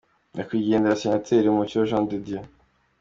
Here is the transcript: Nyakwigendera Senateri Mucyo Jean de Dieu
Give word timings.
Nyakwigendera 0.33 0.99
Senateri 1.01 1.47
Mucyo 1.55 1.79
Jean 1.89 2.03
de 2.09 2.17
Dieu 2.25 2.43